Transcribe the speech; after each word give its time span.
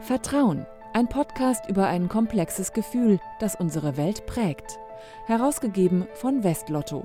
Vertrauen, 0.00 0.64
ein 0.94 1.08
Podcast 1.08 1.68
über 1.68 1.88
ein 1.88 2.08
komplexes 2.08 2.72
Gefühl, 2.72 3.18
das 3.40 3.56
unsere 3.56 3.96
Welt 3.96 4.26
prägt. 4.26 4.78
Herausgegeben 5.26 6.06
von 6.14 6.44
Westlotto. 6.44 7.04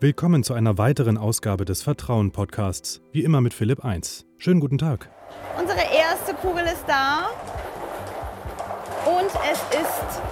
Willkommen 0.00 0.44
zu 0.44 0.52
einer 0.52 0.76
weiteren 0.76 1.16
Ausgabe 1.16 1.64
des 1.64 1.82
Vertrauen 1.82 2.30
Podcasts, 2.30 3.00
wie 3.10 3.24
immer 3.24 3.40
mit 3.40 3.54
Philipp 3.54 3.84
1. 3.84 4.26
Schönen 4.36 4.60
guten 4.60 4.78
Tag. 4.78 5.10
Unsere 5.58 5.80
erste 5.80 6.34
Kugel 6.34 6.64
ist 6.66 6.84
da 6.86 7.30
und 9.06 9.30
es 9.50 9.58
ist 9.80 10.22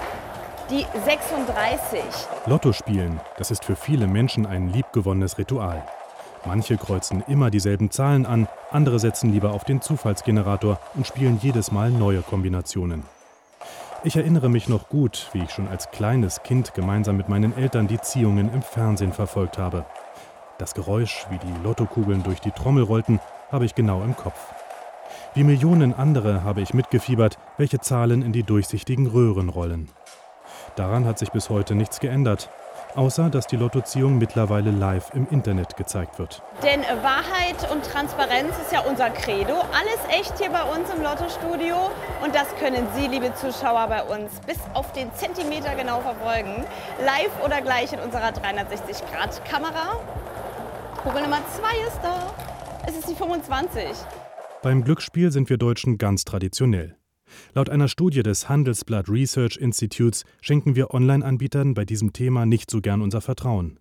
die 0.70 0.84
36. 1.04 2.00
Lotto 2.46 2.72
spielen, 2.72 3.18
das 3.38 3.50
ist 3.50 3.64
für 3.64 3.76
viele 3.76 4.06
Menschen 4.06 4.46
ein 4.46 4.68
liebgewonnenes 4.68 5.38
Ritual. 5.38 5.82
Manche 6.46 6.76
kreuzen 6.76 7.24
immer 7.26 7.50
dieselben 7.50 7.90
Zahlen 7.90 8.24
an, 8.24 8.46
andere 8.70 9.00
setzen 9.00 9.32
lieber 9.32 9.52
auf 9.52 9.64
den 9.64 9.82
Zufallsgenerator 9.82 10.78
und 10.94 11.06
spielen 11.06 11.38
jedes 11.42 11.72
Mal 11.72 11.90
neue 11.90 12.22
Kombinationen. 12.22 13.02
Ich 14.04 14.16
erinnere 14.16 14.48
mich 14.48 14.68
noch 14.68 14.88
gut, 14.88 15.28
wie 15.32 15.42
ich 15.42 15.50
schon 15.50 15.66
als 15.66 15.90
kleines 15.90 16.44
Kind 16.44 16.74
gemeinsam 16.74 17.16
mit 17.16 17.28
meinen 17.28 17.56
Eltern 17.56 17.88
die 17.88 18.00
Ziehungen 18.00 18.52
im 18.54 18.62
Fernsehen 18.62 19.12
verfolgt 19.12 19.58
habe. 19.58 19.84
Das 20.58 20.74
Geräusch, 20.74 21.26
wie 21.30 21.38
die 21.38 21.64
Lottokugeln 21.64 22.22
durch 22.22 22.40
die 22.40 22.52
Trommel 22.52 22.84
rollten, 22.84 23.18
habe 23.50 23.64
ich 23.64 23.74
genau 23.74 24.02
im 24.02 24.14
Kopf. 24.14 24.38
Wie 25.34 25.42
Millionen 25.42 25.92
andere 25.92 26.44
habe 26.44 26.60
ich 26.60 26.74
mitgefiebert, 26.74 27.38
welche 27.58 27.80
Zahlen 27.80 28.22
in 28.22 28.32
die 28.32 28.44
durchsichtigen 28.44 29.08
Röhren 29.08 29.48
rollen. 29.48 29.88
Daran 30.76 31.06
hat 31.06 31.18
sich 31.18 31.32
bis 31.32 31.50
heute 31.50 31.74
nichts 31.74 31.98
geändert, 31.98 32.48
außer 32.96 33.30
dass 33.30 33.46
die 33.46 33.56
Lottoziehung 33.56 34.18
mittlerweile 34.18 34.70
live 34.70 35.10
im 35.14 35.26
Internet 35.30 35.76
gezeigt 35.76 36.18
wird. 36.18 36.42
Denn 36.62 36.80
Wahrheit 37.02 37.70
und 37.70 37.84
Transparenz 37.84 38.52
ist 38.62 38.72
ja 38.72 38.80
unser 38.80 39.10
Credo. 39.10 39.52
Alles 39.52 40.00
echt 40.08 40.38
hier 40.38 40.50
bei 40.50 40.62
uns 40.62 40.88
im 40.94 41.02
Lottostudio. 41.02 41.90
Und 42.24 42.34
das 42.34 42.46
können 42.58 42.86
Sie, 42.96 43.06
liebe 43.06 43.34
Zuschauer, 43.34 43.86
bei 43.88 44.02
uns 44.02 44.40
bis 44.46 44.58
auf 44.74 44.92
den 44.92 45.12
Zentimeter 45.14 45.74
genau 45.74 46.00
verfolgen. 46.00 46.64
Live 47.04 47.32
oder 47.44 47.60
gleich 47.60 47.92
in 47.92 48.00
unserer 48.00 48.30
360-Grad-Kamera. 48.30 50.00
Kugel 51.02 51.22
Nummer 51.22 51.40
2 51.56 51.86
ist 51.86 52.00
da. 52.02 52.34
Es 52.86 52.96
ist 52.96 53.08
die 53.08 53.14
25. 53.14 53.84
Beim 54.62 54.82
Glücksspiel 54.82 55.30
sind 55.30 55.50
wir 55.50 55.58
Deutschen 55.58 55.98
ganz 55.98 56.24
traditionell. 56.24 56.96
Laut 57.54 57.70
einer 57.70 57.88
Studie 57.88 58.22
des 58.22 58.48
Handelsblatt 58.48 59.08
Research 59.08 59.56
Institutes 59.56 60.24
schenken 60.40 60.76
wir 60.76 60.92
Online-Anbietern 60.92 61.74
bei 61.74 61.84
diesem 61.84 62.12
Thema 62.12 62.46
nicht 62.46 62.70
so 62.70 62.80
gern 62.80 63.02
unser 63.02 63.20
Vertrauen. 63.20 63.78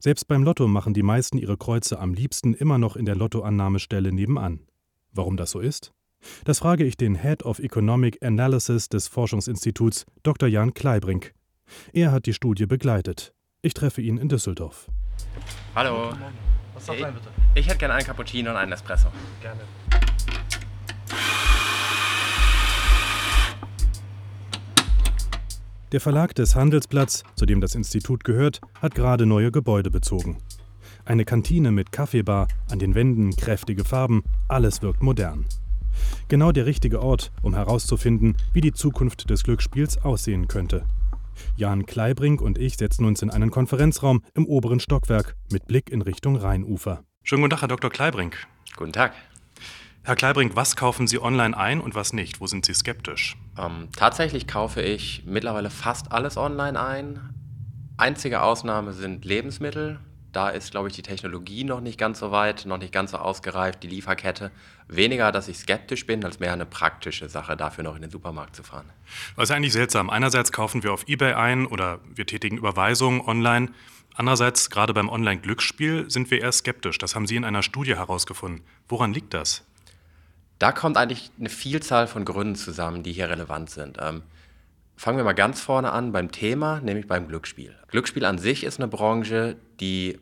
Selbst 0.00 0.26
beim 0.28 0.42
Lotto 0.42 0.66
machen 0.66 0.94
die 0.94 1.02
meisten 1.02 1.38
ihre 1.38 1.56
Kreuze 1.56 1.98
am 1.98 2.14
liebsten 2.14 2.54
immer 2.54 2.78
noch 2.78 2.96
in 2.96 3.04
der 3.04 3.16
Lottoannahmestelle 3.16 4.12
nebenan. 4.12 4.60
Warum 5.12 5.36
das 5.36 5.50
so 5.50 5.60
ist? 5.60 5.92
Das 6.44 6.58
frage 6.58 6.84
ich 6.84 6.96
den 6.96 7.14
Head 7.14 7.44
of 7.44 7.58
Economic 7.58 8.24
Analysis 8.24 8.88
des 8.88 9.08
Forschungsinstituts, 9.08 10.04
Dr. 10.22 10.48
Jan 10.48 10.74
Kleibrink. 10.74 11.34
Er 11.92 12.12
hat 12.12 12.26
die 12.26 12.32
Studie 12.32 12.66
begleitet. 12.66 13.32
Ich 13.62 13.74
treffe 13.74 14.00
ihn 14.00 14.18
in 14.18 14.28
Düsseldorf. 14.28 14.88
Hallo. 15.74 16.12
Was 16.74 16.86
sagt 16.86 17.02
ein 17.02 17.14
bitte? 17.14 17.28
Ich 17.54 17.66
hätte 17.66 17.78
gerne 17.78 17.94
einen 17.94 18.06
Cappuccino 18.06 18.50
und 18.50 18.56
einen 18.56 18.72
Espresso. 18.72 19.08
Gerne. 19.42 19.60
Der 25.92 26.02
Verlag 26.02 26.34
des 26.34 26.54
Handelsblatts, 26.54 27.22
zu 27.34 27.46
dem 27.46 27.62
das 27.62 27.74
Institut 27.74 28.22
gehört, 28.22 28.60
hat 28.82 28.94
gerade 28.94 29.24
neue 29.24 29.50
Gebäude 29.50 29.90
bezogen. 29.90 30.36
Eine 31.06 31.24
Kantine 31.24 31.72
mit 31.72 31.92
Kaffeebar, 31.92 32.48
an 32.70 32.78
den 32.78 32.94
Wänden 32.94 33.34
kräftige 33.34 33.86
Farben, 33.86 34.22
alles 34.48 34.82
wirkt 34.82 35.02
modern. 35.02 35.46
Genau 36.28 36.52
der 36.52 36.66
richtige 36.66 37.00
Ort, 37.00 37.32
um 37.40 37.54
herauszufinden, 37.54 38.36
wie 38.52 38.60
die 38.60 38.72
Zukunft 38.72 39.30
des 39.30 39.44
Glücksspiels 39.44 39.96
aussehen 40.04 40.46
könnte. 40.46 40.84
Jan 41.56 41.86
Kleibrink 41.86 42.42
und 42.42 42.58
ich 42.58 42.76
setzen 42.76 43.06
uns 43.06 43.22
in 43.22 43.30
einen 43.30 43.50
Konferenzraum 43.50 44.22
im 44.34 44.44
oberen 44.44 44.80
Stockwerk 44.80 45.36
mit 45.50 45.66
Blick 45.66 45.88
in 45.88 46.02
Richtung 46.02 46.36
Rheinufer. 46.36 47.02
Schönen 47.22 47.42
guten 47.42 47.52
Tag, 47.52 47.62
Herr 47.62 47.68
Dr. 47.68 47.88
Kleibrink. 47.88 48.46
Guten 48.76 48.92
Tag. 48.92 49.14
Herr 50.02 50.16
Kleibrink, 50.16 50.54
was 50.54 50.76
kaufen 50.76 51.06
Sie 51.06 51.18
online 51.18 51.56
ein 51.56 51.80
und 51.80 51.94
was 51.94 52.12
nicht? 52.12 52.40
Wo 52.40 52.46
sind 52.46 52.66
Sie 52.66 52.74
skeptisch? 52.74 53.36
Ähm, 53.58 53.88
tatsächlich 53.96 54.46
kaufe 54.46 54.80
ich 54.80 55.24
mittlerweile 55.26 55.70
fast 55.70 56.12
alles 56.12 56.36
online 56.36 56.80
ein. 56.80 57.20
Einzige 57.96 58.42
Ausnahme 58.42 58.92
sind 58.92 59.24
Lebensmittel. 59.24 59.98
Da 60.32 60.50
ist, 60.50 60.70
glaube 60.70 60.88
ich, 60.88 60.94
die 60.94 61.02
Technologie 61.02 61.64
noch 61.64 61.80
nicht 61.80 61.98
ganz 61.98 62.18
so 62.18 62.30
weit, 62.30 62.66
noch 62.66 62.78
nicht 62.78 62.92
ganz 62.92 63.12
so 63.12 63.16
ausgereift, 63.16 63.82
die 63.82 63.88
Lieferkette. 63.88 64.50
Weniger, 64.86 65.32
dass 65.32 65.48
ich 65.48 65.58
skeptisch 65.58 66.06
bin, 66.06 66.24
als 66.24 66.38
mehr 66.38 66.52
eine 66.52 66.66
praktische 66.66 67.28
Sache, 67.28 67.56
dafür 67.56 67.82
noch 67.82 67.96
in 67.96 68.02
den 68.02 68.10
Supermarkt 68.10 68.54
zu 68.54 68.62
fahren. 68.62 68.88
Das 69.36 69.48
ist 69.48 69.56
eigentlich 69.56 69.72
seltsam. 69.72 70.10
Einerseits 70.10 70.52
kaufen 70.52 70.82
wir 70.82 70.92
auf 70.92 71.08
eBay 71.08 71.32
ein 71.32 71.66
oder 71.66 72.00
wir 72.14 72.26
tätigen 72.26 72.58
Überweisungen 72.58 73.22
online. 73.22 73.70
Andererseits, 74.14 74.68
gerade 74.68 74.92
beim 74.92 75.08
Online-Glücksspiel, 75.08 76.10
sind 76.10 76.30
wir 76.30 76.42
eher 76.42 76.52
skeptisch. 76.52 76.98
Das 76.98 77.14
haben 77.14 77.26
Sie 77.26 77.36
in 77.36 77.44
einer 77.44 77.62
Studie 77.62 77.96
herausgefunden. 77.96 78.62
Woran 78.88 79.14
liegt 79.14 79.32
das? 79.32 79.64
Da 80.58 80.72
kommt 80.72 80.96
eigentlich 80.96 81.30
eine 81.38 81.48
Vielzahl 81.48 82.06
von 82.06 82.24
Gründen 82.24 82.56
zusammen, 82.56 83.02
die 83.02 83.12
hier 83.12 83.28
relevant 83.28 83.70
sind. 83.70 83.98
Ähm, 84.00 84.22
fangen 84.96 85.16
wir 85.16 85.24
mal 85.24 85.32
ganz 85.32 85.60
vorne 85.60 85.92
an 85.92 86.12
beim 86.12 86.32
Thema, 86.32 86.80
nämlich 86.80 87.06
beim 87.06 87.28
Glücksspiel. 87.28 87.76
Glücksspiel 87.88 88.24
an 88.24 88.38
sich 88.38 88.64
ist 88.64 88.80
eine 88.80 88.88
Branche, 88.88 89.56
die 89.80 90.18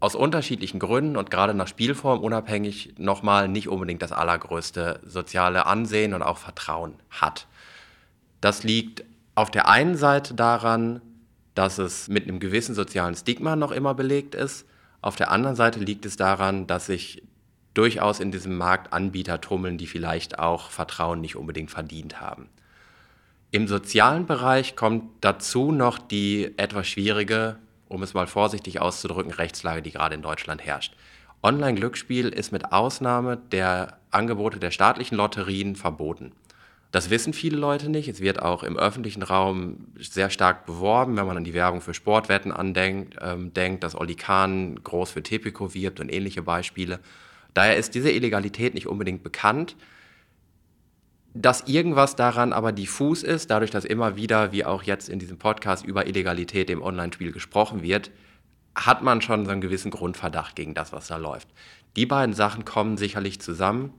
aus 0.00 0.14
unterschiedlichen 0.14 0.80
Gründen 0.80 1.16
und 1.16 1.30
gerade 1.30 1.54
nach 1.54 1.68
Spielform 1.68 2.20
unabhängig 2.20 2.94
nochmal 2.98 3.48
nicht 3.48 3.68
unbedingt 3.68 4.02
das 4.02 4.10
allergrößte 4.10 5.00
soziale 5.06 5.64
Ansehen 5.66 6.12
und 6.12 6.22
auch 6.22 6.38
Vertrauen 6.38 6.94
hat. 7.08 7.46
Das 8.40 8.64
liegt 8.64 9.04
auf 9.36 9.50
der 9.50 9.68
einen 9.68 9.96
Seite 9.96 10.34
daran, 10.34 11.00
dass 11.54 11.78
es 11.78 12.08
mit 12.08 12.24
einem 12.24 12.40
gewissen 12.40 12.74
sozialen 12.74 13.14
Stigma 13.14 13.56
noch 13.56 13.70
immer 13.70 13.94
belegt 13.94 14.34
ist. 14.34 14.66
Auf 15.00 15.16
der 15.16 15.30
anderen 15.30 15.56
Seite 15.56 15.80
liegt 15.80 16.04
es 16.04 16.16
daran, 16.16 16.66
dass 16.66 16.86
sich 16.86 17.22
durchaus 17.74 18.20
in 18.20 18.30
diesem 18.30 18.56
Markt 18.56 18.92
Anbieter 18.92 19.40
tummeln, 19.40 19.78
die 19.78 19.86
vielleicht 19.86 20.38
auch 20.38 20.70
Vertrauen 20.70 21.20
nicht 21.20 21.36
unbedingt 21.36 21.70
verdient 21.70 22.20
haben. 22.20 22.48
Im 23.50 23.68
sozialen 23.68 24.26
Bereich 24.26 24.76
kommt 24.76 25.04
dazu 25.20 25.72
noch 25.72 25.98
die 25.98 26.52
etwas 26.56 26.88
schwierige, 26.88 27.58
um 27.88 28.02
es 28.02 28.14
mal 28.14 28.26
vorsichtig 28.26 28.80
auszudrücken, 28.80 29.32
Rechtslage, 29.32 29.82
die 29.82 29.90
gerade 29.90 30.14
in 30.14 30.22
Deutschland 30.22 30.64
herrscht. 30.64 30.94
Online-Glücksspiel 31.42 32.28
ist 32.28 32.52
mit 32.52 32.72
Ausnahme 32.72 33.36
der 33.36 33.98
Angebote 34.10 34.58
der 34.58 34.70
staatlichen 34.70 35.16
Lotterien 35.16 35.76
verboten. 35.76 36.32
Das 36.92 37.08
wissen 37.08 37.32
viele 37.32 37.56
Leute 37.56 37.88
nicht. 37.88 38.06
Es 38.08 38.20
wird 38.20 38.40
auch 38.40 38.62
im 38.62 38.78
öffentlichen 38.78 39.22
Raum 39.22 39.88
sehr 39.98 40.28
stark 40.28 40.66
beworben, 40.66 41.16
wenn 41.16 41.26
man 41.26 41.38
an 41.38 41.44
die 41.44 41.54
Werbung 41.54 41.80
für 41.80 41.94
Sportwetten 41.94 42.52
andenkt, 42.52 43.16
ähm, 43.20 43.52
denkt, 43.54 43.82
dass 43.82 43.94
Oli 43.94 44.14
Kahn 44.14 44.78
groß 44.84 45.10
für 45.10 45.22
Tipico 45.22 45.72
wirbt 45.74 46.00
und 46.00 46.12
ähnliche 46.12 46.42
Beispiele. 46.42 47.00
Daher 47.54 47.76
ist 47.76 47.94
diese 47.94 48.10
Illegalität 48.10 48.74
nicht 48.74 48.86
unbedingt 48.86 49.22
bekannt. 49.22 49.76
Dass 51.34 51.62
irgendwas 51.66 52.14
daran 52.14 52.52
aber 52.52 52.72
diffus 52.72 53.22
ist, 53.22 53.50
dadurch, 53.50 53.70
dass 53.70 53.86
immer 53.86 54.16
wieder, 54.16 54.52
wie 54.52 54.64
auch 54.64 54.82
jetzt 54.82 55.08
in 55.08 55.18
diesem 55.18 55.38
Podcast, 55.38 55.84
über 55.84 56.06
Illegalität 56.06 56.68
im 56.68 56.82
Online-Spiel 56.82 57.32
gesprochen 57.32 57.82
wird, 57.82 58.10
hat 58.74 59.02
man 59.02 59.22
schon 59.22 59.44
so 59.44 59.50
einen 59.50 59.60
gewissen 59.60 59.90
Grundverdacht 59.90 60.56
gegen 60.56 60.74
das, 60.74 60.92
was 60.92 61.06
da 61.06 61.16
läuft. 61.16 61.48
Die 61.96 62.06
beiden 62.06 62.34
Sachen 62.34 62.64
kommen 62.64 62.96
sicherlich 62.96 63.40
zusammen 63.40 63.92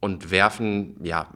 und 0.00 0.30
werfen, 0.30 0.96
ja, 1.04 1.28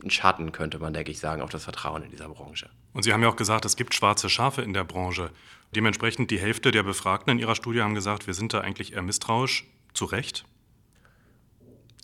einen 0.00 0.10
Schatten, 0.10 0.52
könnte 0.52 0.78
man, 0.78 0.92
denke 0.92 1.10
ich, 1.10 1.18
sagen, 1.18 1.40
auf 1.40 1.50
das 1.50 1.64
Vertrauen 1.64 2.02
in 2.02 2.10
dieser 2.10 2.28
Branche. 2.28 2.68
Und 2.92 3.02
Sie 3.02 3.12
haben 3.12 3.22
ja 3.22 3.28
auch 3.28 3.36
gesagt, 3.36 3.64
es 3.64 3.76
gibt 3.76 3.94
schwarze 3.94 4.28
Schafe 4.28 4.62
in 4.62 4.74
der 4.74 4.84
Branche. 4.84 5.30
Dementsprechend 5.74 6.30
die 6.30 6.38
Hälfte 6.38 6.70
der 6.70 6.82
Befragten 6.82 7.32
in 7.32 7.38
Ihrer 7.38 7.54
Studie 7.54 7.82
haben 7.82 7.94
gesagt, 7.94 8.26
wir 8.26 8.34
sind 8.34 8.52
da 8.52 8.60
eigentlich 8.60 8.92
eher 8.92 9.02
misstrauisch. 9.02 9.66
Zu 9.94 10.06
Recht? 10.06 10.44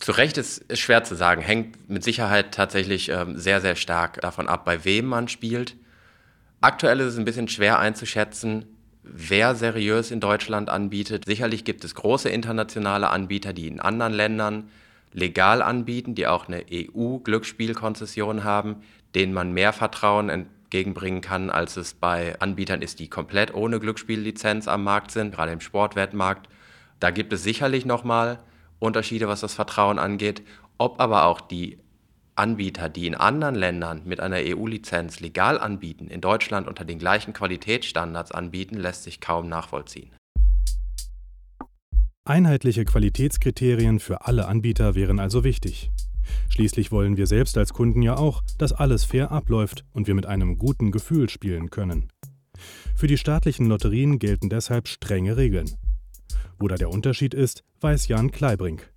Zu 0.00 0.12
Recht 0.12 0.38
ist, 0.38 0.58
ist 0.58 0.80
schwer 0.80 1.04
zu 1.04 1.14
sagen, 1.14 1.42
hängt 1.42 1.90
mit 1.90 2.02
Sicherheit 2.02 2.54
tatsächlich 2.54 3.10
ähm, 3.10 3.36
sehr, 3.36 3.60
sehr 3.60 3.76
stark 3.76 4.18
davon 4.22 4.48
ab, 4.48 4.64
bei 4.64 4.82
wem 4.86 5.04
man 5.04 5.28
spielt. 5.28 5.76
Aktuell 6.62 7.00
ist 7.00 7.12
es 7.12 7.18
ein 7.18 7.26
bisschen 7.26 7.48
schwer 7.48 7.78
einzuschätzen, 7.78 8.64
wer 9.02 9.54
seriös 9.54 10.10
in 10.10 10.20
Deutschland 10.20 10.70
anbietet. 10.70 11.26
Sicherlich 11.26 11.64
gibt 11.64 11.84
es 11.84 11.94
große 11.94 12.30
internationale 12.30 13.10
Anbieter, 13.10 13.52
die 13.52 13.68
in 13.68 13.78
anderen 13.78 14.14
Ländern 14.14 14.70
legal 15.12 15.60
anbieten, 15.60 16.14
die 16.14 16.26
auch 16.26 16.48
eine 16.48 16.64
EU-Glücksspielkonzession 16.72 18.42
haben, 18.42 18.76
denen 19.14 19.34
man 19.34 19.52
mehr 19.52 19.74
Vertrauen 19.74 20.30
entgegenbringen 20.30 21.20
kann, 21.20 21.50
als 21.50 21.76
es 21.76 21.92
bei 21.92 22.40
Anbietern 22.40 22.80
ist, 22.80 23.00
die 23.00 23.08
komplett 23.08 23.52
ohne 23.52 23.80
Glücksspiellizenz 23.80 24.66
am 24.66 24.82
Markt 24.82 25.10
sind, 25.10 25.34
gerade 25.34 25.52
im 25.52 25.60
Sportwettmarkt. 25.60 26.48
Da 27.00 27.10
gibt 27.10 27.34
es 27.34 27.42
sicherlich 27.42 27.84
nochmal 27.84 28.38
Unterschiede, 28.80 29.28
was 29.28 29.40
das 29.40 29.54
Vertrauen 29.54 30.00
angeht. 30.00 30.42
Ob 30.78 31.00
aber 31.00 31.26
auch 31.26 31.40
die 31.40 31.78
Anbieter, 32.34 32.88
die 32.88 33.06
in 33.06 33.14
anderen 33.14 33.54
Ländern 33.54 34.02
mit 34.04 34.18
einer 34.18 34.38
EU-Lizenz 34.38 35.20
legal 35.20 35.60
anbieten, 35.60 36.08
in 36.08 36.20
Deutschland 36.20 36.66
unter 36.66 36.84
den 36.84 36.98
gleichen 36.98 37.32
Qualitätsstandards 37.32 38.32
anbieten, 38.32 38.76
lässt 38.76 39.04
sich 39.04 39.20
kaum 39.20 39.48
nachvollziehen. 39.48 40.10
Einheitliche 42.24 42.84
Qualitätskriterien 42.84 43.98
für 44.00 44.26
alle 44.26 44.46
Anbieter 44.46 44.94
wären 44.94 45.20
also 45.20 45.44
wichtig. 45.44 45.90
Schließlich 46.48 46.92
wollen 46.92 47.16
wir 47.16 47.26
selbst 47.26 47.58
als 47.58 47.72
Kunden 47.72 48.02
ja 48.02 48.16
auch, 48.16 48.42
dass 48.56 48.72
alles 48.72 49.04
fair 49.04 49.30
abläuft 49.32 49.84
und 49.92 50.06
wir 50.06 50.14
mit 50.14 50.26
einem 50.26 50.56
guten 50.56 50.92
Gefühl 50.92 51.28
spielen 51.28 51.70
können. 51.70 52.08
Für 52.94 53.06
die 53.06 53.18
staatlichen 53.18 53.66
Lotterien 53.66 54.18
gelten 54.18 54.48
deshalb 54.48 54.88
strenge 54.88 55.36
Regeln. 55.36 55.70
Wo 56.60 56.68
da 56.68 56.76
der 56.76 56.90
Unterschied 56.90 57.32
ist, 57.32 57.64
weiß 57.80 58.06
Jan 58.08 58.30
Kleibrink. 58.30 58.92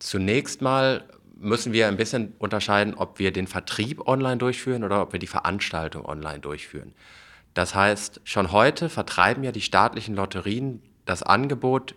Zunächst 0.00 0.60
mal 0.60 1.04
müssen 1.36 1.72
wir 1.72 1.86
ein 1.86 1.96
bisschen 1.96 2.34
unterscheiden, 2.38 2.94
ob 2.94 3.20
wir 3.20 3.32
den 3.32 3.46
Vertrieb 3.46 4.06
online 4.08 4.38
durchführen 4.38 4.82
oder 4.82 5.00
ob 5.00 5.12
wir 5.12 5.20
die 5.20 5.28
Veranstaltung 5.28 6.04
online 6.04 6.40
durchführen. 6.40 6.92
Das 7.54 7.76
heißt, 7.76 8.20
schon 8.24 8.50
heute 8.50 8.88
vertreiben 8.88 9.44
ja 9.44 9.52
die 9.52 9.60
staatlichen 9.60 10.16
Lotterien 10.16 10.82
das 11.04 11.22
Angebot, 11.22 11.94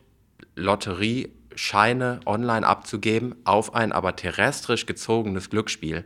Lotteriescheine 0.56 2.20
online 2.28 2.66
abzugeben 2.66 3.36
auf 3.46 3.74
ein 3.74 3.92
aber 3.92 4.16
terrestrisch 4.16 4.86
gezogenes 4.86 5.50
Glücksspiel. 5.50 6.06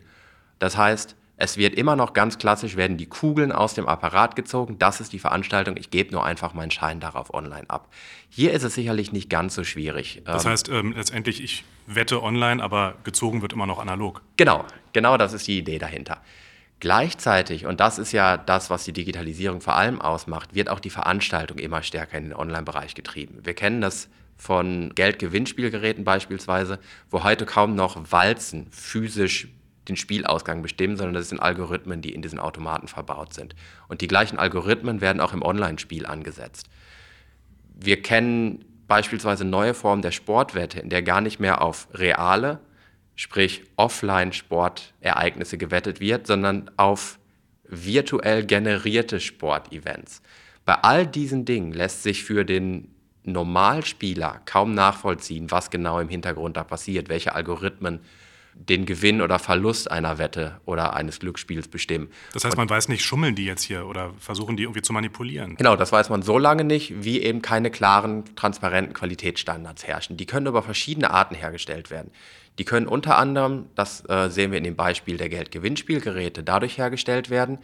Das 0.59 0.77
heißt, 0.77 1.15
es 1.39 1.55
wird 1.55 1.75
immer 1.75 1.95
noch 1.95 2.13
ganz 2.13 2.39
klassisch, 2.39 2.75
werden 2.75 2.97
die 2.97 3.05
Kugeln 3.05 3.51
aus 3.51 3.75
dem 3.75 3.87
Apparat 3.87 4.35
gezogen. 4.35 4.79
Das 4.79 4.99
ist 4.99 5.13
die 5.13 5.19
Veranstaltung. 5.19 5.77
Ich 5.77 5.91
gebe 5.91 6.11
nur 6.11 6.25
einfach 6.25 6.55
meinen 6.55 6.71
Schein 6.71 6.99
darauf 6.99 7.31
online 7.31 7.69
ab. 7.69 7.89
Hier 8.29 8.53
ist 8.53 8.63
es 8.63 8.73
sicherlich 8.73 9.11
nicht 9.11 9.29
ganz 9.29 9.53
so 9.53 9.63
schwierig. 9.63 10.23
Das 10.25 10.45
ähm, 10.45 10.51
heißt, 10.51 10.69
ähm, 10.69 10.93
letztendlich, 10.97 11.43
ich 11.43 11.63
wette 11.85 12.23
online, 12.23 12.63
aber 12.63 12.95
gezogen 13.03 13.43
wird 13.43 13.53
immer 13.53 13.67
noch 13.67 13.77
analog. 13.77 14.23
Genau, 14.35 14.65
genau 14.93 15.15
das 15.17 15.33
ist 15.33 15.47
die 15.47 15.59
Idee 15.59 15.77
dahinter. 15.77 16.21
Gleichzeitig, 16.79 17.67
und 17.67 17.79
das 17.79 17.99
ist 17.99 18.11
ja 18.11 18.37
das, 18.37 18.71
was 18.71 18.83
die 18.83 18.93
Digitalisierung 18.93 19.61
vor 19.61 19.75
allem 19.75 20.01
ausmacht, 20.01 20.55
wird 20.55 20.69
auch 20.69 20.79
die 20.79 20.89
Veranstaltung 20.89 21.59
immer 21.59 21.83
stärker 21.83 22.17
in 22.17 22.25
den 22.25 22.33
Online-Bereich 22.33 22.95
getrieben. 22.95 23.41
Wir 23.43 23.53
kennen 23.53 23.81
das 23.81 24.09
von 24.37 24.93
Geldgewinnspielgeräten 24.95 26.03
beispielsweise, 26.03 26.79
wo 27.11 27.23
heute 27.23 27.45
kaum 27.45 27.75
noch 27.75 28.11
Walzen 28.11 28.67
physisch 28.71 29.47
den 29.87 29.95
Spielausgang 29.95 30.61
bestimmen, 30.61 30.97
sondern 30.97 31.15
das 31.15 31.29
sind 31.29 31.39
Algorithmen, 31.39 32.01
die 32.01 32.13
in 32.13 32.21
diesen 32.21 32.39
Automaten 32.39 32.87
verbaut 32.87 33.33
sind. 33.33 33.55
Und 33.87 34.01
die 34.01 34.07
gleichen 34.07 34.37
Algorithmen 34.37 35.01
werden 35.01 35.21
auch 35.21 35.33
im 35.33 35.41
Online-Spiel 35.41 36.05
angesetzt. 36.05 36.67
Wir 37.73 38.01
kennen 38.01 38.65
beispielsweise 38.87 39.45
neue 39.45 39.73
Formen 39.73 40.01
der 40.01 40.11
Sportwette, 40.11 40.79
in 40.79 40.89
der 40.89 41.03
gar 41.03 41.21
nicht 41.21 41.39
mehr 41.39 41.61
auf 41.61 41.87
reale, 41.93 42.59
sprich 43.15 43.63
Offline-Sportereignisse 43.75 45.57
gewettet 45.57 45.99
wird, 45.99 46.27
sondern 46.27 46.71
auf 46.77 47.19
virtuell 47.67 48.45
generierte 48.45 49.19
Sportevents. 49.19 50.21
Bei 50.65 50.75
all 50.75 51.05
diesen 51.05 51.45
Dingen 51.45 51.73
lässt 51.73 52.03
sich 52.03 52.23
für 52.23 52.45
den 52.45 52.93
Normalspieler 53.23 54.41
kaum 54.45 54.73
nachvollziehen, 54.73 55.51
was 55.51 55.69
genau 55.69 55.99
im 55.99 56.09
Hintergrund 56.09 56.55
da 56.57 56.63
passiert, 56.63 57.09
welche 57.09 57.35
Algorithmen 57.35 57.99
den 58.59 58.85
Gewinn 58.85 59.21
oder 59.21 59.39
Verlust 59.39 59.89
einer 59.91 60.17
Wette 60.17 60.59
oder 60.65 60.93
eines 60.93 61.19
Glücksspiels 61.19 61.67
bestimmen. 61.67 62.09
Das 62.33 62.43
heißt, 62.43 62.57
man 62.57 62.69
weiß 62.69 62.89
nicht, 62.89 63.03
schummeln 63.03 63.35
die 63.35 63.45
jetzt 63.45 63.63
hier 63.63 63.85
oder 63.87 64.13
versuchen 64.19 64.57
die 64.57 64.63
irgendwie 64.63 64.81
zu 64.81 64.93
manipulieren? 64.93 65.55
Genau, 65.55 65.75
das 65.75 65.91
weiß 65.91 66.09
man 66.09 66.21
so 66.21 66.37
lange 66.37 66.63
nicht, 66.63 67.03
wie 67.03 67.21
eben 67.21 67.41
keine 67.41 67.71
klaren, 67.71 68.23
transparenten 68.35 68.93
Qualitätsstandards 68.93 69.85
herrschen. 69.87 70.17
Die 70.17 70.25
können 70.25 70.47
über 70.47 70.63
verschiedene 70.63 71.11
Arten 71.11 71.35
hergestellt 71.35 71.89
werden. 71.89 72.11
Die 72.59 72.65
können 72.65 72.87
unter 72.87 73.17
anderem, 73.17 73.67
das 73.75 74.03
äh, 74.09 74.29
sehen 74.29 74.51
wir 74.51 74.57
in 74.57 74.63
dem 74.63 74.75
Beispiel 74.75 75.17
der 75.17 75.29
Geldgewinnspielgeräte, 75.29 76.43
dadurch 76.43 76.77
hergestellt 76.77 77.29
werden, 77.29 77.59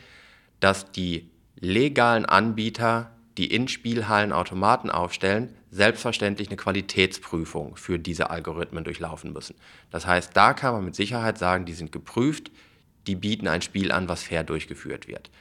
dass 0.60 0.92
die 0.92 1.30
legalen 1.60 2.26
Anbieter, 2.26 3.12
die 3.38 3.48
in 3.48 3.68
Spielhallen 3.68 4.32
Automaten 4.32 4.90
aufstellen, 4.90 5.56
selbstverständlich 5.72 6.50
eine 6.50 6.58
Qualitätsprüfung 6.58 7.76
für 7.76 7.98
diese 7.98 8.30
Algorithmen 8.30 8.84
durchlaufen 8.84 9.34
müssen. 9.34 9.56
Das 9.90 10.06
heißt, 10.06 10.32
da 10.36 10.54
kann 10.54 10.74
man 10.74 10.86
mit 10.86 10.96
Sicherheit 10.96 11.38
sagen, 11.38 11.66
die 11.66 11.74
sind 11.74 11.92
geprüft, 11.92 12.52
die 13.08 13.16
bieten 13.16 13.48
ein 13.48 13.62
Spiel 13.62 13.92
an, 13.92 14.08
was 14.08 14.24
fair 14.24 14.44
durchgeführt 14.44 15.08
wird. 15.08 15.32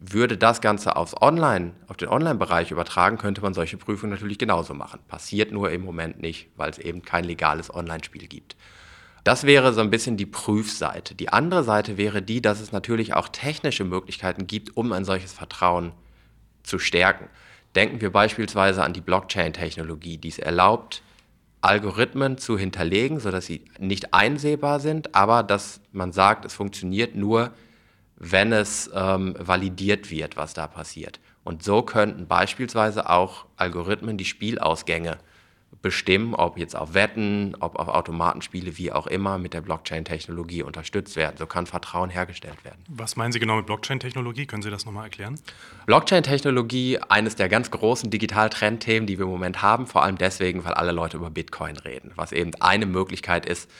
Würde 0.00 0.36
das 0.36 0.60
Ganze 0.60 0.96
aufs 0.96 1.14
Online, 1.20 1.74
auf 1.86 1.96
den 1.96 2.08
Online-Bereich 2.08 2.72
übertragen, 2.72 3.18
könnte 3.18 3.40
man 3.40 3.54
solche 3.54 3.76
Prüfungen 3.76 4.12
natürlich 4.12 4.38
genauso 4.38 4.74
machen. 4.74 4.98
Passiert 5.06 5.52
nur 5.52 5.70
im 5.70 5.84
Moment 5.84 6.20
nicht, 6.20 6.48
weil 6.56 6.70
es 6.70 6.78
eben 6.78 7.02
kein 7.02 7.24
legales 7.24 7.72
Online-Spiel 7.72 8.26
gibt. 8.26 8.56
Das 9.22 9.44
wäre 9.44 9.72
so 9.72 9.80
ein 9.80 9.90
bisschen 9.90 10.16
die 10.16 10.26
Prüfseite. 10.26 11.14
Die 11.14 11.28
andere 11.28 11.62
Seite 11.62 11.96
wäre 11.96 12.20
die, 12.20 12.42
dass 12.42 12.60
es 12.60 12.72
natürlich 12.72 13.14
auch 13.14 13.28
technische 13.28 13.84
Möglichkeiten 13.84 14.48
gibt, 14.48 14.76
um 14.76 14.92
ein 14.92 15.04
solches 15.04 15.32
Vertrauen 15.32 15.92
zu 16.62 16.78
stärken. 16.78 17.28
Denken 17.74 18.00
wir 18.00 18.10
beispielsweise 18.10 18.82
an 18.82 18.92
die 18.92 19.00
Blockchain-Technologie, 19.00 20.18
die 20.18 20.28
es 20.28 20.38
erlaubt, 20.38 21.02
Algorithmen 21.62 22.38
zu 22.38 22.58
hinterlegen, 22.58 23.20
sodass 23.20 23.46
sie 23.46 23.64
nicht 23.78 24.12
einsehbar 24.12 24.80
sind, 24.80 25.14
aber 25.14 25.42
dass 25.42 25.80
man 25.92 26.12
sagt, 26.12 26.44
es 26.44 26.54
funktioniert 26.54 27.14
nur, 27.14 27.52
wenn 28.16 28.52
es 28.52 28.90
ähm, 28.94 29.34
validiert 29.38 30.10
wird, 30.10 30.36
was 30.36 30.54
da 30.54 30.66
passiert. 30.66 31.20
Und 31.44 31.62
so 31.62 31.82
könnten 31.82 32.26
beispielsweise 32.26 33.08
auch 33.08 33.46
Algorithmen 33.56 34.16
die 34.16 34.24
Spielausgänge 34.24 35.18
bestimmen, 35.80 36.34
ob 36.34 36.58
jetzt 36.58 36.76
auf 36.76 36.94
Wetten, 36.94 37.56
ob 37.60 37.76
auf 37.76 37.88
Automatenspiele, 37.88 38.76
wie 38.76 38.92
auch 38.92 39.06
immer, 39.06 39.38
mit 39.38 39.54
der 39.54 39.62
Blockchain-Technologie 39.62 40.62
unterstützt 40.62 41.16
werden. 41.16 41.36
So 41.38 41.46
kann 41.46 41.66
Vertrauen 41.66 42.10
hergestellt 42.10 42.64
werden. 42.64 42.78
Was 42.88 43.16
meinen 43.16 43.32
Sie 43.32 43.40
genau 43.40 43.56
mit 43.56 43.66
Blockchain-Technologie? 43.66 44.46
Können 44.46 44.62
Sie 44.62 44.70
das 44.70 44.84
nochmal 44.84 45.04
erklären? 45.04 45.40
Blockchain-Technologie, 45.86 46.98
eines 47.08 47.36
der 47.36 47.48
ganz 47.48 47.70
großen 47.70 48.10
Digital-Trendthemen, 48.10 49.06
die 49.06 49.18
wir 49.18 49.24
im 49.24 49.30
Moment 49.30 49.62
haben, 49.62 49.86
vor 49.86 50.02
allem 50.02 50.18
deswegen, 50.18 50.64
weil 50.64 50.74
alle 50.74 50.92
Leute 50.92 51.16
über 51.16 51.30
Bitcoin 51.30 51.76
reden, 51.78 52.12
was 52.16 52.32
eben 52.32 52.52
eine 52.60 52.86
Möglichkeit 52.86 53.46
ist, 53.46 53.70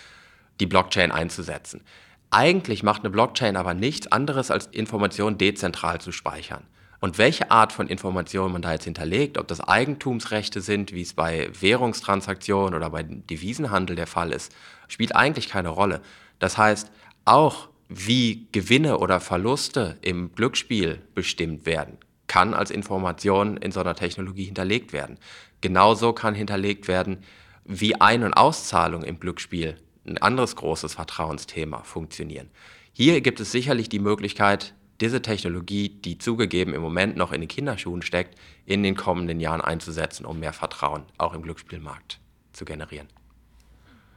die 0.60 0.66
Blockchain 0.66 1.12
einzusetzen. 1.12 1.82
Eigentlich 2.30 2.82
macht 2.82 3.02
eine 3.02 3.10
Blockchain 3.10 3.56
aber 3.56 3.74
nichts 3.74 4.10
anderes, 4.10 4.50
als 4.50 4.66
Informationen 4.66 5.36
dezentral 5.36 6.00
zu 6.00 6.12
speichern. 6.12 6.64
Und 7.02 7.18
welche 7.18 7.50
Art 7.50 7.72
von 7.72 7.88
Informationen 7.88 8.52
man 8.52 8.62
da 8.62 8.70
jetzt 8.70 8.84
hinterlegt, 8.84 9.36
ob 9.36 9.48
das 9.48 9.60
Eigentumsrechte 9.60 10.60
sind, 10.60 10.92
wie 10.92 11.02
es 11.02 11.14
bei 11.14 11.50
Währungstransaktionen 11.60 12.74
oder 12.74 12.90
bei 12.90 13.02
Devisenhandel 13.02 13.96
der 13.96 14.06
Fall 14.06 14.30
ist, 14.30 14.54
spielt 14.86 15.16
eigentlich 15.16 15.48
keine 15.48 15.70
Rolle. 15.70 16.00
Das 16.38 16.58
heißt, 16.58 16.92
auch 17.24 17.68
wie 17.88 18.46
Gewinne 18.52 18.98
oder 18.98 19.18
Verluste 19.18 19.98
im 20.00 20.32
Glücksspiel 20.36 21.02
bestimmt 21.12 21.66
werden, 21.66 21.98
kann 22.28 22.54
als 22.54 22.70
Information 22.70 23.56
in 23.56 23.72
so 23.72 23.80
einer 23.80 23.96
Technologie 23.96 24.44
hinterlegt 24.44 24.92
werden. 24.92 25.18
Genauso 25.60 26.12
kann 26.12 26.36
hinterlegt 26.36 26.86
werden, 26.86 27.18
wie 27.64 28.00
Ein- 28.00 28.22
und 28.22 28.34
Auszahlung 28.34 29.02
im 29.02 29.18
Glücksspiel, 29.18 29.74
ein 30.06 30.18
anderes 30.18 30.54
großes 30.54 30.94
Vertrauensthema, 30.94 31.82
funktionieren. 31.82 32.48
Hier 32.92 33.20
gibt 33.22 33.40
es 33.40 33.50
sicherlich 33.50 33.88
die 33.88 33.98
Möglichkeit, 33.98 34.74
diese 35.02 35.20
Technologie, 35.20 35.88
die 35.88 36.16
zugegeben 36.16 36.72
im 36.72 36.80
Moment 36.80 37.16
noch 37.16 37.32
in 37.32 37.40
den 37.40 37.48
Kinderschuhen 37.48 38.02
steckt, 38.02 38.38
in 38.64 38.82
den 38.82 38.94
kommenden 38.96 39.40
Jahren 39.40 39.60
einzusetzen, 39.60 40.24
um 40.24 40.38
mehr 40.38 40.52
Vertrauen 40.52 41.02
auch 41.18 41.34
im 41.34 41.42
Glücksspielmarkt 41.42 42.20
zu 42.52 42.64
generieren. 42.64 43.08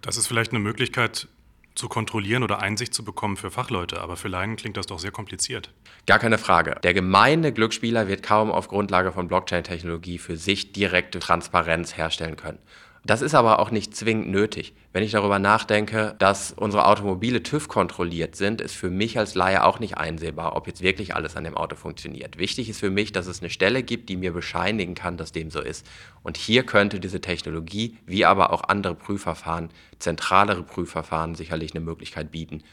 Das 0.01 0.15
ist 0.15 0.27
vielleicht 0.27 0.51
eine 0.51 0.59
Möglichkeit 0.59 1.27
zu 1.73 1.89
kontrollieren 1.89 2.43
oder 2.43 2.61
Einsicht 2.61 2.93
zu 2.93 3.03
bekommen 3.03 3.35
für 3.35 3.51
Fachleute, 3.51 3.99
aber 3.99 4.15
für 4.15 4.27
Laien 4.27 4.55
klingt 4.55 4.77
das 4.77 4.85
doch 4.85 4.99
sehr 4.99 5.11
kompliziert. 5.11 5.73
Gar 6.05 6.19
keine 6.19 6.37
Frage. 6.37 6.77
Der 6.83 6.93
gemeine 6.93 7.51
Glücksspieler 7.51 8.07
wird 8.07 8.23
kaum 8.23 8.51
auf 8.51 8.67
Grundlage 8.67 9.11
von 9.11 9.27
Blockchain-Technologie 9.27 10.19
für 10.19 10.37
sich 10.37 10.71
direkte 10.71 11.19
Transparenz 11.19 11.97
herstellen 11.97 12.37
können. 12.37 12.59
Das 13.05 13.21
ist 13.21 13.35
aber 13.35 13.59
auch 13.59 13.69
nicht 13.69 13.95
zwingend 13.95 14.29
nötig. 14.29 14.73
Wenn 14.91 15.03
ich 15.03 15.11
darüber 15.11 15.37
nachdenke, 15.37 16.15
dass 16.17 16.51
unsere 16.51 16.87
Automobile 16.87 17.43
TÜV 17.43 17.67
kontrolliert 17.67 18.35
sind, 18.35 18.61
ist 18.61 18.73
für 18.73 18.89
mich 18.89 19.19
als 19.19 19.35
Laie 19.35 19.63
auch 19.63 19.77
nicht 19.77 19.99
einsehbar, 19.99 20.55
ob 20.55 20.65
jetzt 20.65 20.81
wirklich 20.81 21.13
alles 21.13 21.35
an 21.35 21.43
dem 21.43 21.55
Auto 21.55 21.75
funktioniert. 21.75 22.39
Wichtig 22.39 22.67
ist 22.67 22.79
für 22.79 22.89
mich, 22.89 23.11
dass 23.11 23.27
es 23.27 23.41
eine 23.41 23.51
Stelle 23.51 23.83
gibt, 23.83 24.09
die 24.09 24.17
mir 24.17 24.33
bescheinigen 24.33 24.95
kann, 24.95 25.17
dass 25.17 25.31
dem 25.31 25.51
so 25.51 25.61
ist. 25.61 25.85
Und 26.23 26.35
hier 26.35 26.65
könnte 26.65 26.99
diese 26.99 27.21
Technologie, 27.21 27.95
wie 28.07 28.25
aber 28.25 28.51
auch 28.51 28.63
andere 28.63 28.95
Prüfverfahren, 28.95 29.69
zentralere 29.99 30.63
Prüfverfahren 30.63 31.35
sicherlich 31.35 31.75
eine 31.75 31.85
Möglichkeit 31.85 32.31
bieten, 32.31 32.63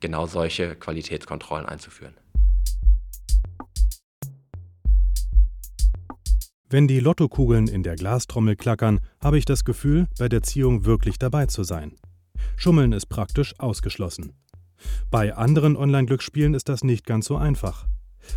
genau 0.00 0.26
solche 0.26 0.74
Qualitätskontrollen 0.74 1.66
einzuführen. 1.66 2.14
Wenn 6.72 6.88
die 6.88 7.00
Lottokugeln 7.00 7.68
in 7.68 7.82
der 7.82 7.96
Glastrommel 7.96 8.56
klackern, 8.56 9.00
habe 9.22 9.36
ich 9.36 9.44
das 9.44 9.66
Gefühl, 9.66 10.08
bei 10.18 10.30
der 10.30 10.42
Ziehung 10.42 10.86
wirklich 10.86 11.18
dabei 11.18 11.44
zu 11.44 11.64
sein. 11.64 11.96
Schummeln 12.56 12.92
ist 12.92 13.10
praktisch 13.10 13.52
ausgeschlossen. 13.60 14.32
Bei 15.10 15.36
anderen 15.36 15.76
Online-Glücksspielen 15.76 16.54
ist 16.54 16.70
das 16.70 16.82
nicht 16.82 17.04
ganz 17.04 17.26
so 17.26 17.36
einfach. 17.36 17.86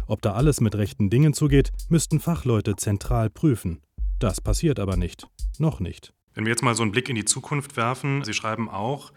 Ob 0.06 0.22
da 0.22 0.34
alles 0.34 0.60
mit 0.60 0.76
rechten 0.76 1.10
Dingen 1.10 1.34
zugeht, 1.34 1.72
müssten 1.88 2.20
Fachleute 2.20 2.76
zentral 2.76 3.30
prüfen. 3.30 3.80
Das 4.20 4.42
passiert 4.42 4.82
aber 4.82 4.98
nicht. 4.98 5.30
Noch 5.58 5.80
nicht. 5.80 6.12
Wenn 6.34 6.44
wir 6.44 6.52
jetzt 6.52 6.62
mal 6.62 6.76
so 6.76 6.84
einen 6.84 6.92
Blick 6.92 7.08
in 7.08 7.16
die 7.16 7.24
Zukunft 7.24 7.78
werfen, 7.78 8.26
Sie 8.26 8.34
schreiben 8.34 8.70
auch, 8.70 9.14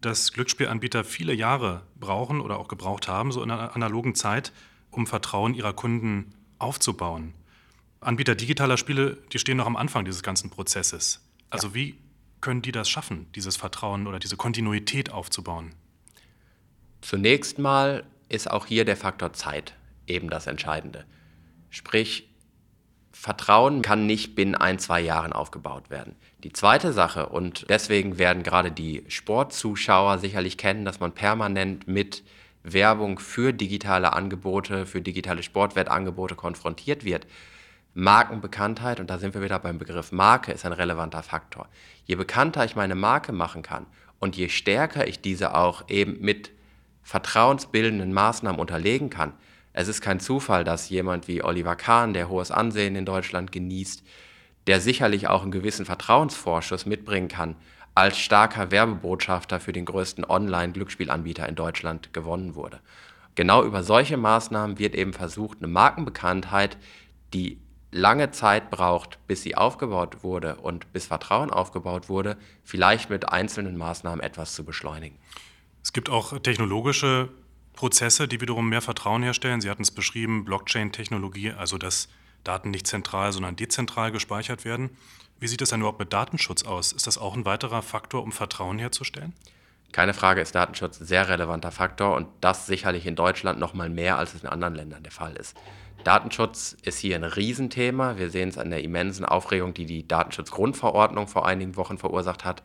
dass 0.00 0.32
Glücksspielanbieter 0.32 1.02
viele 1.02 1.34
Jahre 1.34 1.82
brauchen 1.98 2.40
oder 2.40 2.60
auch 2.60 2.68
gebraucht 2.68 3.08
haben, 3.08 3.32
so 3.32 3.42
in 3.42 3.50
einer 3.50 3.74
analogen 3.74 4.14
Zeit, 4.14 4.52
um 4.92 5.08
Vertrauen 5.08 5.54
ihrer 5.54 5.72
Kunden 5.72 6.36
aufzubauen. 6.60 7.34
Anbieter 8.00 8.34
digitaler 8.34 8.76
Spiele, 8.76 9.18
die 9.32 9.38
stehen 9.38 9.58
noch 9.58 9.66
am 9.66 9.76
Anfang 9.76 10.04
dieses 10.04 10.22
ganzen 10.22 10.50
Prozesses. 10.50 11.20
Also 11.50 11.68
ja. 11.68 11.74
wie 11.74 11.98
können 12.40 12.62
die 12.62 12.72
das 12.72 12.88
schaffen, 12.88 13.26
dieses 13.34 13.56
Vertrauen 13.56 14.06
oder 14.06 14.18
diese 14.18 14.36
Kontinuität 14.36 15.12
aufzubauen? 15.12 15.74
Zunächst 17.02 17.58
mal 17.58 18.04
ist 18.28 18.50
auch 18.50 18.66
hier 18.66 18.84
der 18.84 18.96
Faktor 18.96 19.32
Zeit 19.32 19.74
eben 20.06 20.30
das 20.30 20.46
Entscheidende. 20.46 21.04
Sprich, 21.68 22.28
Vertrauen 23.12 23.82
kann 23.82 24.06
nicht 24.06 24.34
binnen 24.34 24.54
ein, 24.54 24.78
zwei 24.78 25.00
Jahren 25.00 25.32
aufgebaut 25.32 25.90
werden. 25.90 26.16
Die 26.42 26.52
zweite 26.52 26.92
Sache, 26.92 27.26
und 27.26 27.66
deswegen 27.68 28.18
werden 28.18 28.42
gerade 28.42 28.72
die 28.72 29.04
Sportzuschauer 29.08 30.18
sicherlich 30.18 30.56
kennen, 30.56 30.86
dass 30.86 31.00
man 31.00 31.12
permanent 31.12 31.86
mit 31.86 32.22
Werbung 32.62 33.18
für 33.18 33.52
digitale 33.52 34.12
Angebote, 34.12 34.86
für 34.86 35.02
digitale 35.02 35.42
Sportwettangebote 35.42 36.34
konfrontiert 36.34 37.04
wird. 37.04 37.26
Markenbekanntheit, 37.94 39.00
und 39.00 39.10
da 39.10 39.18
sind 39.18 39.34
wir 39.34 39.42
wieder 39.42 39.58
beim 39.58 39.78
Begriff 39.78 40.12
Marke, 40.12 40.52
ist 40.52 40.64
ein 40.64 40.72
relevanter 40.72 41.22
Faktor. 41.22 41.68
Je 42.04 42.14
bekannter 42.14 42.64
ich 42.64 42.76
meine 42.76 42.94
Marke 42.94 43.32
machen 43.32 43.62
kann 43.62 43.86
und 44.18 44.36
je 44.36 44.48
stärker 44.48 45.06
ich 45.06 45.20
diese 45.20 45.54
auch 45.54 45.88
eben 45.88 46.20
mit 46.20 46.52
vertrauensbildenden 47.02 48.12
Maßnahmen 48.12 48.60
unterlegen 48.60 49.10
kann, 49.10 49.32
es 49.72 49.88
ist 49.88 50.00
kein 50.00 50.20
Zufall, 50.20 50.64
dass 50.64 50.88
jemand 50.88 51.28
wie 51.28 51.42
Oliver 51.42 51.76
Kahn, 51.76 52.12
der 52.12 52.28
hohes 52.28 52.50
Ansehen 52.50 52.96
in 52.96 53.04
Deutschland 53.04 53.52
genießt, 53.52 54.02
der 54.66 54.80
sicherlich 54.80 55.28
auch 55.28 55.42
einen 55.42 55.52
gewissen 55.52 55.86
Vertrauensvorschuss 55.86 56.86
mitbringen 56.86 57.28
kann, 57.28 57.56
als 57.94 58.18
starker 58.18 58.70
Werbebotschafter 58.70 59.60
für 59.60 59.72
den 59.72 59.84
größten 59.84 60.24
Online-Glücksspielanbieter 60.24 61.48
in 61.48 61.54
Deutschland 61.54 62.12
gewonnen 62.12 62.54
wurde. 62.54 62.80
Genau 63.34 63.64
über 63.64 63.82
solche 63.82 64.16
Maßnahmen 64.16 64.78
wird 64.78 64.94
eben 64.94 65.12
versucht, 65.12 65.58
eine 65.58 65.68
Markenbekanntheit, 65.68 66.76
die 67.32 67.60
lange 67.92 68.30
Zeit 68.30 68.70
braucht, 68.70 69.18
bis 69.26 69.42
sie 69.42 69.56
aufgebaut 69.56 70.22
wurde 70.22 70.56
und 70.56 70.92
bis 70.92 71.06
Vertrauen 71.06 71.50
aufgebaut 71.50 72.08
wurde, 72.08 72.36
vielleicht 72.64 73.10
mit 73.10 73.28
einzelnen 73.28 73.76
Maßnahmen 73.76 74.20
etwas 74.20 74.54
zu 74.54 74.64
beschleunigen. 74.64 75.18
Es 75.82 75.92
gibt 75.92 76.08
auch 76.08 76.38
technologische 76.38 77.30
Prozesse, 77.72 78.28
die 78.28 78.40
wiederum 78.40 78.68
mehr 78.68 78.82
Vertrauen 78.82 79.22
herstellen. 79.22 79.60
Sie 79.60 79.70
hatten 79.70 79.82
es 79.82 79.90
beschrieben, 79.90 80.44
Blockchain-Technologie, 80.44 81.52
also 81.52 81.78
dass 81.78 82.08
Daten 82.44 82.70
nicht 82.70 82.86
zentral, 82.86 83.32
sondern 83.32 83.56
dezentral 83.56 84.12
gespeichert 84.12 84.64
werden. 84.64 84.90
Wie 85.38 85.48
sieht 85.48 85.62
es 85.62 85.70
denn 85.70 85.80
überhaupt 85.80 85.98
mit 85.98 86.12
Datenschutz 86.12 86.64
aus? 86.64 86.92
Ist 86.92 87.06
das 87.06 87.18
auch 87.18 87.34
ein 87.34 87.46
weiterer 87.46 87.82
Faktor, 87.82 88.22
um 88.22 88.32
Vertrauen 88.32 88.78
herzustellen? 88.78 89.32
Keine 89.92 90.14
Frage 90.14 90.40
ist 90.40 90.54
Datenschutz 90.54 91.00
ein 91.00 91.06
sehr 91.06 91.28
relevanter 91.28 91.72
Faktor 91.72 92.14
und 92.14 92.28
das 92.40 92.66
sicherlich 92.66 93.06
in 93.06 93.16
Deutschland 93.16 93.58
noch 93.58 93.74
mal 93.74 93.88
mehr, 93.88 94.18
als 94.18 94.34
es 94.34 94.42
in 94.42 94.48
anderen 94.48 94.74
Ländern 94.74 95.02
der 95.02 95.12
Fall 95.12 95.34
ist. 95.34 95.56
Datenschutz 96.04 96.76
ist 96.82 96.98
hier 96.98 97.16
ein 97.16 97.24
Riesenthema. 97.24 98.16
Wir 98.16 98.30
sehen 98.30 98.48
es 98.48 98.58
an 98.58 98.70
der 98.70 98.82
immensen 98.82 99.24
Aufregung, 99.24 99.74
die 99.74 99.86
die 99.86 100.06
Datenschutzgrundverordnung 100.06 101.28
vor 101.28 101.46
einigen 101.46 101.76
Wochen 101.76 101.98
verursacht 101.98 102.44
hat. 102.44 102.62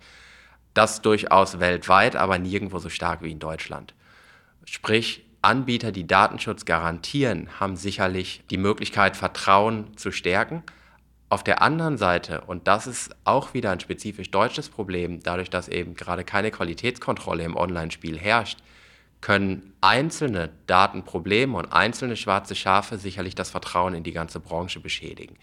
Das 0.73 1.01
durchaus 1.01 1.59
weltweit, 1.59 2.15
aber 2.15 2.37
nirgendwo 2.37 2.79
so 2.79 2.89
stark 2.89 3.21
wie 3.21 3.31
in 3.31 3.39
Deutschland. 3.39 3.93
Sprich, 4.65 5.25
Anbieter, 5.41 5.91
die 5.91 6.07
Datenschutz 6.07 6.65
garantieren, 6.65 7.49
haben 7.59 7.75
sicherlich 7.75 8.43
die 8.49 8.57
Möglichkeit, 8.57 9.15
Vertrauen 9.15 9.95
zu 9.95 10.11
stärken. 10.11 10.63
Auf 11.29 11.43
der 11.43 11.61
anderen 11.61 11.97
Seite, 11.97 12.41
und 12.41 12.67
das 12.67 12.87
ist 12.87 13.15
auch 13.25 13.53
wieder 13.53 13.71
ein 13.71 13.79
spezifisch 13.79 14.31
deutsches 14.31 14.69
Problem, 14.69 15.21
dadurch, 15.21 15.49
dass 15.49 15.67
eben 15.67 15.93
gerade 15.93 16.23
keine 16.23 16.51
Qualitätskontrolle 16.51 17.43
im 17.43 17.55
Online-Spiel 17.55 18.17
herrscht, 18.17 18.59
können 19.25 19.73
einzelne 19.81 20.51
Datenprobleme 20.67 21.57
und 21.57 21.73
einzelne 21.73 22.15
schwarze 22.15 22.53
Schafe 22.53 22.99
sicherlich 22.99 23.33
das 23.33 23.49
Vertrauen 23.49 23.95
in 23.95 24.03
die 24.03 24.11
ganze 24.11 24.39
Branche 24.39 24.79
beschädigen. 24.79 25.35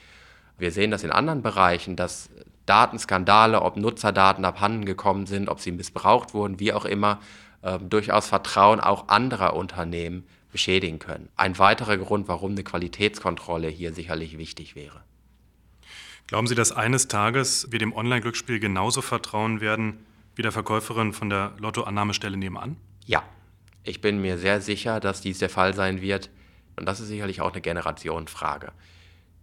Wir 0.56 0.70
sehen 0.70 0.92
das 0.92 1.02
in 1.02 1.10
anderen 1.10 1.42
Bereichen, 1.42 1.96
dass 1.96 2.30
Datenskandale, 2.64 3.60
ob 3.60 3.76
Nutzerdaten 3.76 4.44
abhanden 4.44 4.84
gekommen 4.84 5.26
sind, 5.26 5.48
ob 5.48 5.58
sie 5.58 5.72
missbraucht 5.72 6.32
wurden, 6.32 6.60
wie 6.60 6.72
auch 6.72 6.84
immer, 6.84 7.18
äh, 7.62 7.80
durchaus 7.80 8.28
Vertrauen 8.28 8.78
auch 8.78 9.08
anderer 9.08 9.56
Unternehmen 9.56 10.28
beschädigen 10.52 11.00
können. 11.00 11.28
Ein 11.34 11.58
weiterer 11.58 11.96
Grund, 11.96 12.28
warum 12.28 12.52
eine 12.52 12.62
Qualitätskontrolle 12.62 13.66
hier 13.66 13.92
sicherlich 13.92 14.38
wichtig 14.38 14.76
wäre. 14.76 15.00
Glauben 16.28 16.46
Sie, 16.46 16.54
dass 16.54 16.70
eines 16.70 17.08
Tages 17.08 17.66
wir 17.72 17.80
dem 17.80 17.92
Online-Glücksspiel 17.92 18.60
genauso 18.60 19.02
vertrauen 19.02 19.60
werden 19.60 20.06
wie 20.36 20.42
der 20.42 20.52
Verkäuferin 20.52 21.12
von 21.12 21.30
der 21.30 21.54
Lottoannahmestelle 21.58 22.36
nebenan? 22.36 22.76
Ja, 23.06 23.24
ich 23.84 24.00
bin 24.00 24.20
mir 24.20 24.38
sehr 24.38 24.60
sicher, 24.60 25.00
dass 25.00 25.20
dies 25.20 25.38
der 25.38 25.50
Fall 25.50 25.74
sein 25.74 26.00
wird. 26.00 26.30
Und 26.76 26.86
das 26.86 27.00
ist 27.00 27.08
sicherlich 27.08 27.40
auch 27.40 27.52
eine 27.52 27.60
Generationenfrage. 27.60 28.72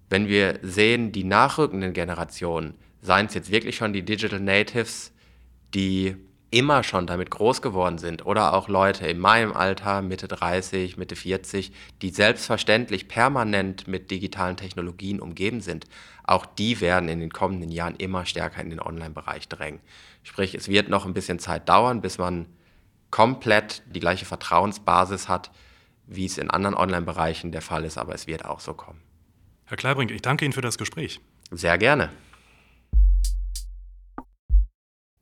Wenn 0.09 0.27
wir 0.27 0.59
sehen, 0.61 1.11
die 1.11 1.23
nachrückenden 1.23 1.93
Generationen, 1.93 2.73
seien 3.01 3.27
es 3.27 3.33
jetzt 3.33 3.51
wirklich 3.51 3.75
schon 3.75 3.93
die 3.93 4.03
Digital 4.03 4.39
Natives, 4.39 5.11
die 5.73 6.15
immer 6.51 6.83
schon 6.83 7.05
damit 7.05 7.29
groß 7.29 7.61
geworden 7.61 7.99
sind 7.99 8.25
oder 8.25 8.53
auch 8.53 8.69
Leute 8.69 9.05
in 9.05 9.19
meinem 9.19 9.53
Alter, 9.53 10.01
Mitte 10.01 10.27
30, 10.27 10.97
Mitte 10.97 11.15
40, 11.15 11.71
die 12.01 12.09
selbstverständlich 12.09 13.07
permanent 13.07 13.87
mit 13.87 14.09
digitalen 14.09 14.57
Technologien 14.57 15.19
umgeben 15.19 15.61
sind, 15.61 15.85
auch 16.23 16.47
die 16.47 16.81
werden 16.81 17.07
in 17.07 17.19
den 17.19 17.31
kommenden 17.31 17.69
Jahren 17.69 17.95
immer 17.97 18.25
stärker 18.25 18.61
in 18.61 18.71
den 18.71 18.79
Online-Bereich 18.79 19.47
drängen. 19.47 19.79
Sprich, 20.23 20.55
es 20.55 20.67
wird 20.67 20.89
noch 20.89 21.05
ein 21.05 21.13
bisschen 21.13 21.37
Zeit 21.37 21.69
dauern, 21.69 22.01
bis 22.01 22.17
man 22.17 22.47
komplett 23.11 23.83
die 23.87 23.99
gleiche 23.99 24.25
Vertrauensbasis 24.25 25.27
hat, 25.27 25.51
wie 26.05 26.25
es 26.25 26.37
in 26.37 26.49
anderen 26.49 26.75
Online-Bereichen 26.75 27.51
der 27.51 27.61
Fall 27.61 27.85
ist, 27.85 27.97
aber 27.97 28.13
es 28.13 28.27
wird 28.27 28.45
auch 28.45 28.59
so 28.59 28.73
kommen. 28.73 29.01
Herr 29.65 29.77
Kleibrink, 29.77 30.11
ich 30.11 30.21
danke 30.21 30.45
Ihnen 30.45 30.53
für 30.53 30.61
das 30.61 30.77
Gespräch. 30.77 31.19
Sehr 31.51 31.77
gerne. 31.77 32.09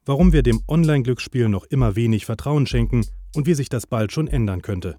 warum 0.08 0.32
wir 0.32 0.42
dem 0.42 0.62
Online-Glücksspiel 0.68 1.50
noch 1.50 1.66
immer 1.66 1.96
wenig 1.96 2.26
Vertrauen 2.26 2.66
schenken 2.66 3.06
und 3.36 3.46
wie 3.46 3.54
sich 3.54 3.70
das 3.70 3.86
bald 3.86 4.12
schon 4.12 4.28
ändern 4.28 4.62
könnte. 4.62 4.98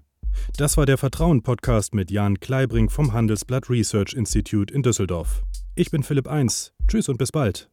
Das 0.55 0.77
war 0.77 0.85
der 0.85 0.97
Vertrauen-Podcast 0.97 1.93
mit 1.93 2.11
Jan 2.11 2.39
Kleibrink 2.39 2.91
vom 2.91 3.11
Handelsblatt 3.11 3.69
Research 3.69 4.13
Institute 4.13 4.73
in 4.73 4.83
Düsseldorf. 4.83 5.43
Ich 5.75 5.91
bin 5.91 6.03
Philipp 6.03 6.27
Eins. 6.27 6.73
Tschüss 6.87 7.09
und 7.09 7.17
bis 7.17 7.31
bald. 7.31 7.69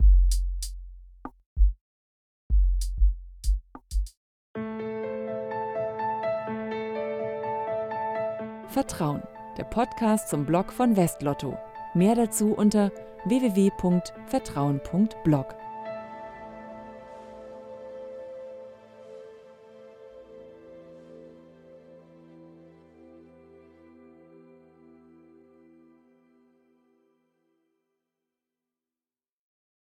Vertrauen, 8.77 9.23
der 9.57 9.65
Podcast 9.65 10.29
zum 10.29 10.45
Blog 10.45 10.71
von 10.71 10.97
Westlotto. 10.97 11.57
Mehr 11.95 12.15
dazu 12.15 12.53
unter 12.53 12.93
www.vertrauen.blog. 13.25 15.55